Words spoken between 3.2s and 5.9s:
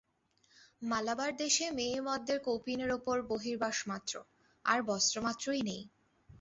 বহির্বাসমাত্র, আর বস্ত্রমাত্রই নেই।